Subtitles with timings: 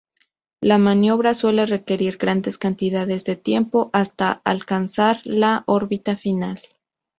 [0.63, 6.59] La maniobra suele requerir grandes cantidades de tiempo hasta alcanzar la órbita final.